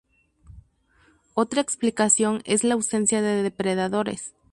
Otra 1.35 1.61
explicación 1.61 2.41
es 2.45 2.63
la 2.63 2.73
ausencia 2.73 3.21
de 3.21 3.43
depredadores. 3.43 4.33